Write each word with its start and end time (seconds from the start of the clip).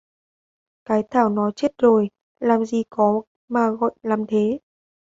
Cái 0.85 1.03
Thảo 1.11 1.29
nó 1.29 1.51
chết 1.55 1.71
rồi 1.77 2.09
làm 2.39 2.65
gì 2.65 2.83
có 2.89 3.21
mà 3.47 3.69
gọi 3.69 3.91
lắm 4.03 4.25
thế 4.27 4.59